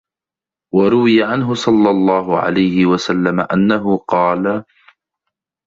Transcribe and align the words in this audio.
وَرُوِيَ 0.75 1.23
عَنْهُ 1.23 1.53
صَلَّى 1.53 1.89
اللَّهُ 1.89 2.39
عَلَيْهِ 2.39 2.85
وَسَلَّمَ 2.85 3.39
أَنَّهُ 3.39 3.97
قَالَ 3.97 4.63